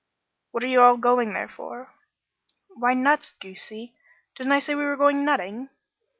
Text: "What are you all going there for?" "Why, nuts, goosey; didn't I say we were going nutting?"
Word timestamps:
"What 0.49 0.63
are 0.63 0.67
you 0.67 0.81
all 0.81 0.97
going 0.97 1.33
there 1.33 1.47
for?" 1.47 1.93
"Why, 2.69 2.95
nuts, 2.95 3.33
goosey; 3.39 3.93
didn't 4.33 4.51
I 4.53 4.57
say 4.57 4.73
we 4.73 4.81
were 4.83 4.97
going 4.97 5.23
nutting?" 5.23 5.69